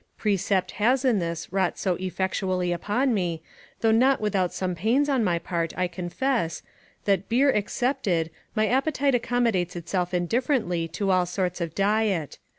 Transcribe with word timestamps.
Precept 0.17 0.71
has 0.81 1.05
in 1.05 1.19
this 1.19 1.53
wrought 1.53 1.77
so 1.77 1.93
effectually 1.99 2.71
upon 2.71 3.13
me, 3.13 3.43
though 3.81 3.91
not 3.91 4.19
without 4.19 4.51
some 4.51 4.73
pains 4.73 5.07
on 5.07 5.23
my 5.23 5.37
part, 5.37 5.77
I 5.77 5.87
confess, 5.87 6.63
that 7.05 7.29
beer 7.29 7.51
excepted, 7.51 8.31
my 8.55 8.65
appetite 8.65 9.13
accommodates 9.13 9.75
itself 9.75 10.11
indifferently 10.11 10.87
to 10.87 11.11
all 11.11 11.27
sorts 11.27 11.61
of 11.61 11.75
diet. 11.75 12.39